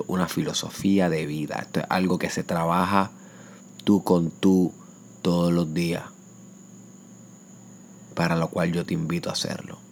una 0.08 0.28
filosofía 0.28 1.08
de 1.08 1.24
vida, 1.24 1.60
esto 1.60 1.80
es 1.80 1.86
algo 1.88 2.18
que 2.18 2.30
se 2.30 2.42
trabaja 2.42 3.12
tú 3.84 4.02
con 4.02 4.30
tú 4.30 4.72
todos 5.22 5.52
los 5.52 5.72
días, 5.72 6.02
para 8.14 8.34
lo 8.34 8.48
cual 8.48 8.72
yo 8.72 8.84
te 8.84 8.94
invito 8.94 9.30
a 9.30 9.34
hacerlo. 9.34 9.83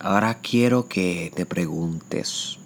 Ahora 0.00 0.38
quiero 0.40 0.86
que 0.88 1.32
te 1.34 1.44
preguntes 1.44 2.58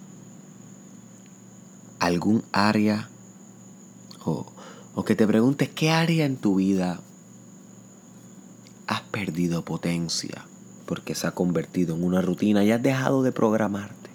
algún 1.99 2.43
área 2.51 3.09
o, 4.23 4.45
o, 4.93 5.03
que 5.03 5.15
te 5.15 5.25
preguntes 5.25 5.69
qué 5.69 5.89
área 5.89 6.25
en 6.25 6.37
tu 6.37 6.55
vida 6.55 6.99
has 8.85 9.01
perdido 9.01 9.65
potencia 9.65 10.45
porque 10.85 11.15
se 11.15 11.25
ha 11.25 11.31
convertido 11.31 11.95
en 11.95 12.03
una 12.03 12.21
rutina 12.21 12.63
y 12.63 12.71
has 12.71 12.83
dejado 12.83 13.23
de 13.23 13.31
programarte. 13.31 14.11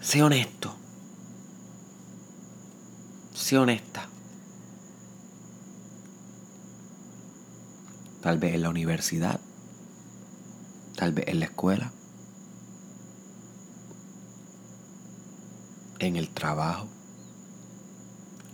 Sé 0.00 0.22
honesto. 0.22 0.74
Sé 3.34 3.58
honesta. 3.58 4.08
Tal 8.22 8.38
vez 8.38 8.54
en 8.54 8.62
la 8.62 8.70
universidad. 8.70 9.40
Tal 11.00 11.12
vez 11.12 11.28
en 11.28 11.40
la 11.40 11.46
escuela. 11.46 11.92
En 15.98 16.16
el 16.16 16.28
trabajo. 16.28 16.88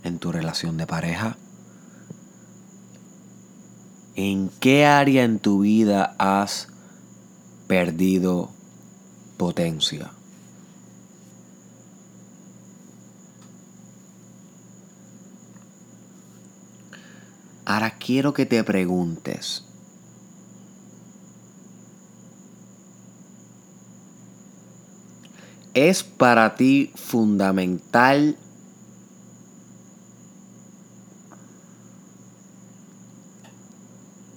En 0.04 0.20
tu 0.20 0.30
relación 0.30 0.76
de 0.76 0.86
pareja. 0.86 1.36
¿En 4.14 4.48
qué 4.60 4.86
área 4.86 5.24
en 5.24 5.40
tu 5.40 5.62
vida 5.62 6.14
has 6.20 6.68
perdido 7.66 8.50
potencia? 9.38 10.12
Ahora 17.64 17.98
quiero 17.98 18.32
que 18.32 18.46
te 18.46 18.62
preguntes, 18.62 19.65
¿es 25.76 26.02
para 26.02 26.56
ti 26.56 26.90
fundamental 26.94 28.38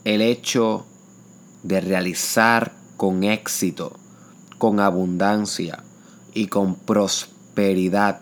el 0.04 0.22
hecho 0.22 0.86
de 1.64 1.80
realizar 1.80 2.74
con 2.98 3.24
éxito, 3.24 3.98
con 4.58 4.82
abundancia 4.82 5.82
y 6.34 6.48
con 6.48 6.76
prosperidad 6.76 8.20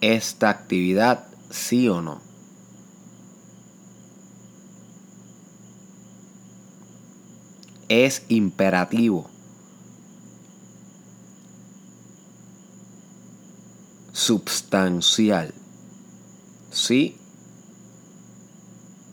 esta 0.00 0.50
actividad, 0.50 1.28
sí 1.48 1.88
o 1.88 2.02
no? 2.02 2.20
es 7.88 8.24
imperativo. 8.28 9.33
Substancial. 14.14 15.52
¿Sí 16.70 17.18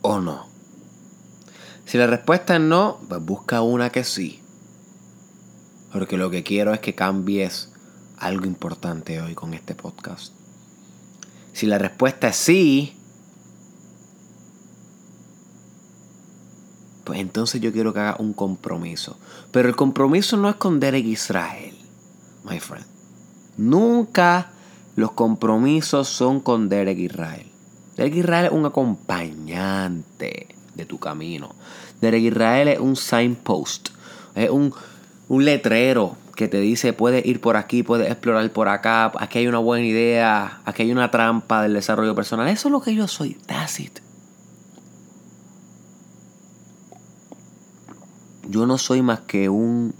o 0.04 0.20
no? 0.20 0.46
Si 1.86 1.98
la 1.98 2.08
respuesta 2.08 2.56
es 2.56 2.62
no, 2.62 3.00
pues 3.10 3.26
busca 3.26 3.62
una 3.62 3.90
que 3.90 4.04
sí. 4.04 4.40
Porque 5.92 6.18
lo 6.18 6.30
que 6.30 6.44
quiero 6.44 6.74
es 6.74 6.80
que 6.80 6.96
cambies 6.96 7.70
algo 8.18 8.46
importante 8.46 9.20
hoy 9.20 9.34
con 9.34 9.56
este 9.56 9.76
podcast. 9.76 10.34
Si 11.52 11.66
la 11.66 11.80
respuesta 11.80 12.30
es 12.30 12.36
sí, 12.36 12.96
pues 17.04 17.20
entonces 17.20 17.60
yo 17.60 17.74
quiero 17.74 17.92
que 17.92 18.00
haga 18.00 18.18
un 18.20 18.34
compromiso. 18.34 19.18
Pero 19.52 19.68
el 19.68 19.76
compromiso 19.76 20.38
no 20.38 20.48
es 20.48 20.56
con 20.58 20.80
Derek 20.80 21.06
Israel, 21.06 21.76
my 22.46 22.60
friend. 22.60 22.86
Nunca 23.58 24.52
los 25.02 25.12
compromisos 25.14 26.08
son 26.08 26.40
con 26.40 26.70
Derek 26.70 27.00
Israel. 27.00 27.48
Derek 27.98 28.16
Israel 28.16 28.46
es 28.46 28.52
un 28.52 28.66
acompañante 28.66 30.48
de 30.76 30.86
tu 30.86 31.00
camino. 31.00 31.56
Derek 32.00 32.22
Israel 32.22 32.68
es 32.68 32.80
un 32.80 32.96
signpost, 32.96 33.90
es 34.36 34.50
un, 34.52 34.74
un 35.28 35.44
letrero 35.44 36.16
que 36.36 36.48
te 36.48 36.60
dice 36.60 36.94
puedes 36.94 37.26
ir 37.26 37.42
por 37.42 37.58
aquí, 37.58 37.82
puedes 37.82 38.10
explorar 38.12 38.48
por 38.54 38.70
acá, 38.70 39.12
aquí 39.18 39.40
hay 39.40 39.48
una 39.48 39.58
buena 39.58 39.86
idea, 39.86 40.62
aquí 40.66 40.84
hay 40.84 40.92
una 40.92 41.10
trampa 41.10 41.64
del 41.64 41.74
desarrollo 41.74 42.14
personal. 42.14 42.48
Eso 42.48 42.68
es 42.68 42.72
lo 42.72 42.82
que 42.82 42.94
yo 42.94 43.08
soy. 43.08 43.34
That's 43.48 43.80
it. 43.80 44.00
Yo 48.48 48.68
no 48.68 48.78
soy 48.78 49.02
más 49.02 49.22
que 49.22 49.50
un 49.50 49.96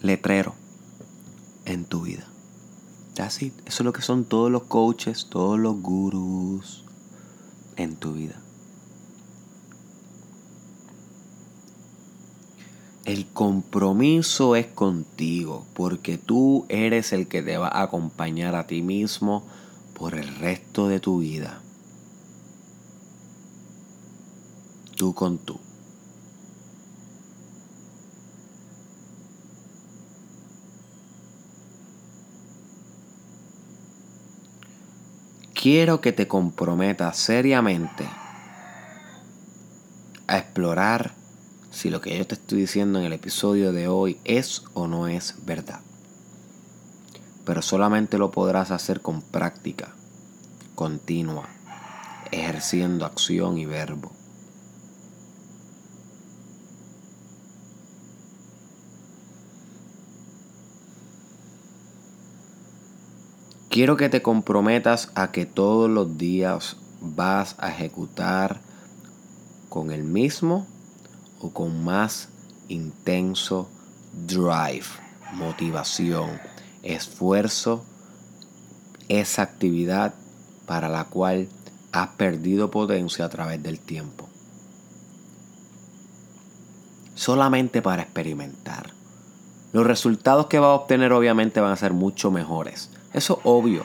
letrero 0.00 0.54
en 1.66 1.84
tu 1.84 2.02
vida. 2.02 2.33
Eso 3.16 3.52
es 3.66 3.80
lo 3.80 3.92
que 3.92 4.02
son 4.02 4.24
todos 4.24 4.50
los 4.50 4.64
coaches, 4.64 5.28
todos 5.30 5.58
los 5.58 5.80
gurús 5.80 6.84
en 7.76 7.94
tu 7.94 8.14
vida. 8.14 8.40
El 13.04 13.26
compromiso 13.26 14.56
es 14.56 14.66
contigo, 14.66 15.64
porque 15.74 16.18
tú 16.18 16.66
eres 16.68 17.12
el 17.12 17.28
que 17.28 17.42
te 17.42 17.56
va 17.56 17.68
a 17.68 17.82
acompañar 17.82 18.56
a 18.56 18.66
ti 18.66 18.82
mismo 18.82 19.44
por 19.94 20.14
el 20.14 20.34
resto 20.36 20.88
de 20.88 20.98
tu 20.98 21.18
vida. 21.18 21.60
Tú 24.96 25.14
con 25.14 25.38
tú. 25.38 25.60
Quiero 35.64 36.02
que 36.02 36.12
te 36.12 36.28
comprometas 36.28 37.16
seriamente 37.16 38.06
a 40.26 40.36
explorar 40.36 41.14
si 41.70 41.88
lo 41.88 42.02
que 42.02 42.18
yo 42.18 42.26
te 42.26 42.34
estoy 42.34 42.60
diciendo 42.60 42.98
en 42.98 43.06
el 43.06 43.14
episodio 43.14 43.72
de 43.72 43.88
hoy 43.88 44.18
es 44.26 44.62
o 44.74 44.88
no 44.88 45.08
es 45.08 45.36
verdad. 45.46 45.80
Pero 47.46 47.62
solamente 47.62 48.18
lo 48.18 48.30
podrás 48.30 48.72
hacer 48.72 49.00
con 49.00 49.22
práctica 49.22 49.94
continua, 50.74 51.48
ejerciendo 52.30 53.06
acción 53.06 53.56
y 53.56 53.64
verbo. 53.64 54.12
Quiero 63.74 63.96
que 63.96 64.08
te 64.08 64.22
comprometas 64.22 65.10
a 65.16 65.32
que 65.32 65.46
todos 65.46 65.90
los 65.90 66.16
días 66.16 66.76
vas 67.00 67.56
a 67.58 67.70
ejecutar 67.70 68.60
con 69.68 69.90
el 69.90 70.04
mismo 70.04 70.64
o 71.40 71.50
con 71.50 71.82
más 71.82 72.28
intenso 72.68 73.68
drive, 74.28 74.86
motivación, 75.32 76.40
esfuerzo, 76.84 77.84
esa 79.08 79.42
actividad 79.42 80.14
para 80.66 80.88
la 80.88 81.06
cual 81.06 81.48
has 81.90 82.10
perdido 82.10 82.70
potencia 82.70 83.24
a 83.24 83.28
través 83.28 83.60
del 83.60 83.80
tiempo. 83.80 84.28
Solamente 87.16 87.82
para 87.82 88.02
experimentar. 88.02 88.92
Los 89.72 89.84
resultados 89.84 90.46
que 90.46 90.60
vas 90.60 90.68
a 90.68 90.74
obtener 90.74 91.12
obviamente 91.12 91.60
van 91.60 91.72
a 91.72 91.76
ser 91.76 91.92
mucho 91.92 92.30
mejores 92.30 92.93
eso 93.14 93.38
es 93.38 93.40
obvio. 93.44 93.84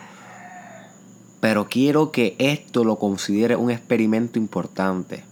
Pero 1.40 1.70
quiero 1.70 2.12
que 2.12 2.36
esto 2.40 2.84
lo 2.84 2.98
considere 2.98 3.56
un 3.56 3.72
experimento 3.72 4.38
importante. 4.38 5.24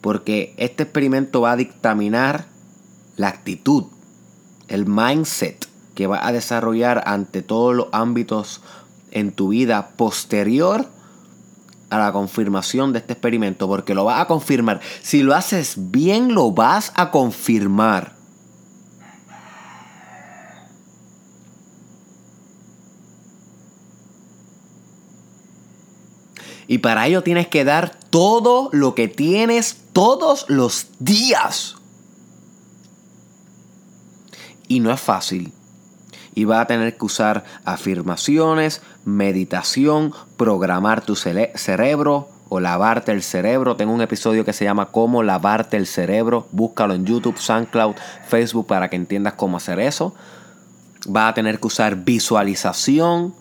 Porque 0.00 0.54
este 0.58 0.82
experimento 0.82 1.40
va 1.40 1.52
a 1.52 1.56
dictaminar 1.56 2.46
la 3.16 3.28
actitud, 3.28 3.84
el 4.68 4.86
mindset 4.86 5.66
que 5.94 6.06
va 6.06 6.26
a 6.26 6.32
desarrollar 6.32 7.04
ante 7.06 7.42
todos 7.42 7.74
los 7.74 7.86
ámbitos 7.92 8.60
en 9.12 9.32
tu 9.32 9.48
vida 9.48 9.90
posterior 9.96 10.86
a 11.90 11.98
la 11.98 12.12
confirmación 12.12 12.92
de 12.92 12.98
este 12.98 13.12
experimento, 13.12 13.68
porque 13.68 13.94
lo 13.94 14.04
va 14.04 14.20
a 14.20 14.26
confirmar. 14.26 14.80
Si 15.02 15.22
lo 15.22 15.34
haces 15.34 15.74
bien, 15.76 16.34
lo 16.34 16.50
vas 16.50 16.92
a 16.96 17.10
confirmar. 17.10 18.13
Y 26.66 26.78
para 26.78 27.06
ello 27.06 27.22
tienes 27.22 27.48
que 27.48 27.64
dar 27.64 27.94
todo 28.10 28.70
lo 28.72 28.94
que 28.94 29.08
tienes 29.08 29.76
todos 29.92 30.46
los 30.48 30.88
días. 30.98 31.76
Y 34.68 34.80
no 34.80 34.92
es 34.92 35.00
fácil. 35.00 35.52
Y 36.34 36.44
vas 36.44 36.62
a 36.62 36.66
tener 36.66 36.96
que 36.96 37.04
usar 37.04 37.44
afirmaciones, 37.64 38.82
meditación, 39.04 40.12
programar 40.36 41.02
tu 41.02 41.14
cerebro 41.14 42.28
o 42.48 42.60
lavarte 42.60 43.12
el 43.12 43.22
cerebro. 43.22 43.76
Tengo 43.76 43.92
un 43.92 44.00
episodio 44.00 44.44
que 44.44 44.52
se 44.52 44.64
llama 44.64 44.86
Cómo 44.86 45.22
lavarte 45.22 45.76
el 45.76 45.86
cerebro. 45.86 46.48
Búscalo 46.50 46.94
en 46.94 47.04
YouTube, 47.04 47.38
SoundCloud, 47.38 47.94
Facebook 48.26 48.66
para 48.66 48.88
que 48.90 48.96
entiendas 48.96 49.34
cómo 49.34 49.58
hacer 49.58 49.78
eso. 49.78 50.14
Vas 51.06 51.30
a 51.30 51.34
tener 51.34 51.60
que 51.60 51.66
usar 51.66 51.96
visualización 51.96 53.34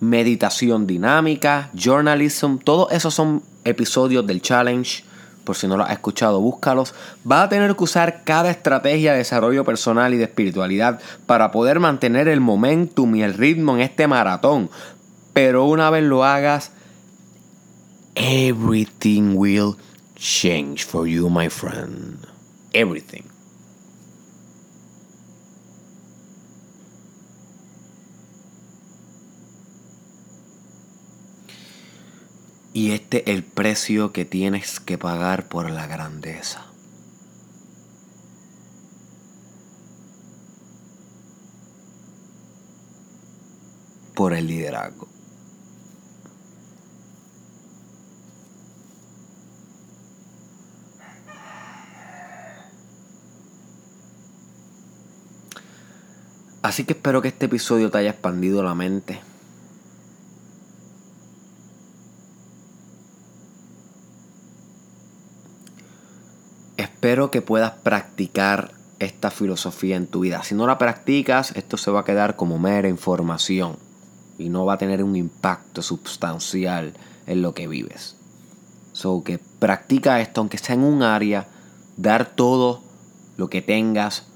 meditación 0.00 0.86
dinámica, 0.86 1.70
journalism, 1.74 2.56
todos 2.56 2.90
esos 2.92 3.14
son 3.14 3.42
episodios 3.64 4.26
del 4.26 4.42
challenge 4.42 5.04
por 5.44 5.56
si 5.56 5.66
no 5.66 5.76
lo 5.76 5.84
has 5.84 5.92
escuchado, 5.92 6.40
búscalos. 6.40 6.94
Vas 7.24 7.46
a 7.46 7.48
tener 7.48 7.74
que 7.74 7.84
usar 7.84 8.24
cada 8.24 8.50
estrategia 8.50 9.12
de 9.12 9.18
desarrollo 9.18 9.64
personal 9.64 10.14
y 10.14 10.16
de 10.16 10.24
espiritualidad 10.24 11.00
para 11.26 11.50
poder 11.50 11.80
mantener 11.80 12.28
el 12.28 12.40
momentum 12.40 13.14
y 13.16 13.22
el 13.22 13.34
ritmo 13.34 13.74
en 13.74 13.82
este 13.82 14.06
maratón. 14.06 14.70
Pero 15.32 15.64
una 15.64 15.90
vez 15.90 16.04
lo 16.04 16.24
hagas, 16.24 16.72
everything 18.14 19.34
will 19.36 19.76
change 20.16 20.84
for 20.84 21.06
you, 21.06 21.28
my 21.28 21.48
friend. 21.48 22.26
Everything. 22.72 23.29
Y 32.72 32.92
este 32.92 33.28
es 33.28 33.36
el 33.36 33.42
precio 33.42 34.12
que 34.12 34.24
tienes 34.24 34.78
que 34.78 34.96
pagar 34.96 35.48
por 35.48 35.70
la 35.70 35.86
grandeza. 35.88 36.66
Por 44.14 44.34
el 44.34 44.46
liderazgo. 44.46 45.08
Así 56.62 56.84
que 56.84 56.92
espero 56.92 57.20
que 57.20 57.28
este 57.28 57.46
episodio 57.46 57.90
te 57.90 57.98
haya 57.98 58.10
expandido 58.10 58.62
la 58.62 58.74
mente 58.74 59.29
Espero 67.10 67.32
que 67.32 67.42
puedas 67.42 67.72
practicar 67.72 68.70
esta 69.00 69.32
filosofía 69.32 69.96
en 69.96 70.06
tu 70.06 70.20
vida. 70.20 70.44
Si 70.44 70.54
no 70.54 70.68
la 70.68 70.78
practicas, 70.78 71.50
esto 71.56 71.76
se 71.76 71.90
va 71.90 72.02
a 72.02 72.04
quedar 72.04 72.36
como 72.36 72.56
mera 72.56 72.88
información 72.88 73.78
y 74.38 74.48
no 74.48 74.64
va 74.64 74.74
a 74.74 74.78
tener 74.78 75.02
un 75.02 75.16
impacto 75.16 75.82
sustancial 75.82 76.94
en 77.26 77.42
lo 77.42 77.52
que 77.52 77.66
vives. 77.66 78.14
So 78.92 79.24
que 79.24 79.40
practica 79.58 80.20
esto, 80.20 80.40
aunque 80.40 80.56
sea 80.56 80.76
en 80.76 80.84
un 80.84 81.02
área, 81.02 81.48
dar 81.96 82.26
todo 82.26 82.80
lo 83.36 83.50
que 83.50 83.60
tengas 83.60 84.26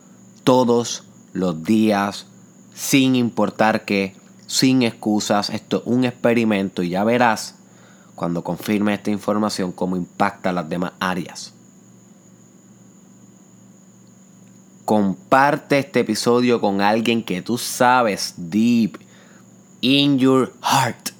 todos 0.42 1.04
los 1.32 1.62
días, 1.62 2.26
sin 2.74 3.14
importar 3.14 3.84
qué, 3.84 4.16
sin 4.48 4.82
excusas. 4.82 5.48
Esto 5.50 5.76
es 5.76 5.82
un 5.86 6.04
experimento 6.04 6.82
y 6.82 6.88
ya 6.88 7.04
verás 7.04 7.54
cuando 8.16 8.42
confirme 8.42 8.94
esta 8.94 9.12
información 9.12 9.70
cómo 9.70 9.94
impacta 9.94 10.52
las 10.52 10.68
demás 10.68 10.94
áreas. 10.98 11.53
Comparte 14.84 15.78
este 15.78 16.00
episodio 16.00 16.60
con 16.60 16.82
alguien 16.82 17.22
que 17.22 17.40
tú 17.40 17.56
sabes 17.56 18.34
deep 18.36 18.98
in 19.80 20.18
your 20.18 20.52
heart 20.62 21.10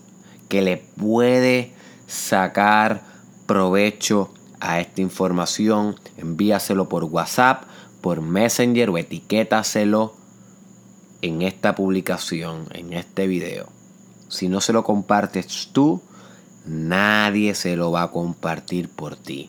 que 0.48 0.61
le 0.61 0.77
puede 0.77 1.72
sacar 2.07 3.03
provecho 3.46 4.33
a 4.61 4.81
esta 4.81 5.00
información. 5.00 5.96
Envíaselo 6.18 6.88
por 6.88 7.05
WhatsApp, 7.05 7.64
por 8.03 8.20
Messenger 8.20 8.90
o 8.90 8.98
etiquétaselo 8.98 10.14
en 11.22 11.40
esta 11.40 11.74
publicación, 11.74 12.66
en 12.72 12.92
este 12.92 13.27
video. 13.27 13.68
Si 14.29 14.48
no 14.48 14.61
se 14.61 14.74
lo 14.74 14.85
compartes 14.85 15.70
tú, 15.72 16.03
nadie 16.66 17.55
se 17.55 17.77
lo 17.77 17.90
va 17.90 18.03
a 18.03 18.11
compartir 18.11 18.90
por 18.90 19.16
ti. 19.16 19.48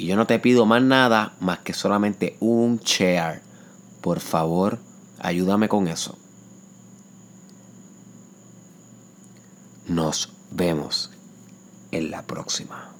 Y 0.00 0.06
yo 0.06 0.16
no 0.16 0.26
te 0.26 0.38
pido 0.38 0.64
más 0.64 0.82
nada 0.82 1.34
más 1.40 1.58
que 1.58 1.74
solamente 1.74 2.34
un 2.40 2.78
share. 2.78 3.42
Por 4.00 4.20
favor, 4.20 4.78
ayúdame 5.18 5.68
con 5.68 5.88
eso. 5.88 6.16
Nos 9.86 10.32
vemos 10.52 11.10
en 11.90 12.10
la 12.10 12.22
próxima. 12.22 12.94